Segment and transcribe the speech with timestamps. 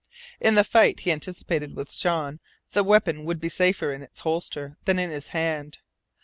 [0.39, 2.39] In the fight he anticipated with Jean
[2.71, 5.77] the weapon would be safer in its holster than in his hand.